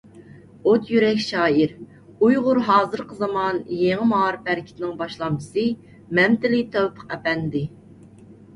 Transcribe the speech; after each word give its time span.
ئوت 0.69 0.87
يۈرەك 0.93 1.19
شائىر، 1.25 1.75
ئۇيغۇر 2.27 2.61
ھازىرقى 2.69 3.19
زامان 3.21 3.61
يېڭى 3.83 4.09
مائارىپ 4.15 4.51
ھەرىكىتىنىڭ 4.53 4.97
باشلامچىسى 5.05 5.69
مەمتىلى 6.21 6.65
تەۋپىق 6.79 7.17
ئەپەندى. 7.19 7.65